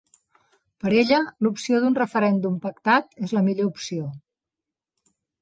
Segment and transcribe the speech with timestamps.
[0.85, 4.09] Per ella, l’opció d’un referèndum pactat és la millor opció.